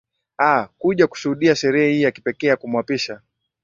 [0.41, 3.21] aa kuja kushuhudia sherehe hii ya kipekee ya kumwapisha